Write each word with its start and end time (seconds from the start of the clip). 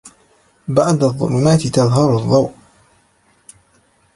بعد 0.67 1.03
الظلمات 1.03 1.67
تظهر 1.67 2.17
الضوء. 2.17 2.51